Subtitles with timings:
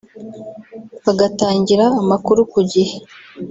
[1.05, 2.95] bagatangira amakuru ku gihe